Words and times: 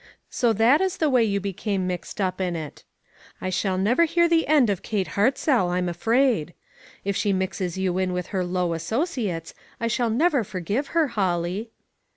So 0.31 0.51
that 0.53 0.81
is 0.81 0.97
the 0.97 1.11
way 1.11 1.23
you 1.23 1.39
became 1.39 1.85
mixed 1.85 2.19
up 2.19 2.41
in 2.41 2.55
it! 2.55 2.83
I 3.39 3.51
shall 3.51 3.77
never 3.77 4.05
hear 4.05 4.27
the 4.27 4.43
last 4.49 4.67
of 4.71 4.81
Kate 4.81 5.09
Hartzell, 5.09 5.69
I 5.69 5.77
am 5.77 5.87
afraid. 5.87 6.55
If 7.05 7.15
she 7.15 7.31
mixes 7.31 7.77
you 7.77 7.95
in 7.99 8.11
with 8.11 8.25
her 8.33 8.43
low 8.43 8.73
associates, 8.73 9.53
I 9.79 9.85
shall 9.87 10.09
never 10.09 10.43
forgive 10.43 10.87
her, 10.97 11.09
Holly." 11.09 11.69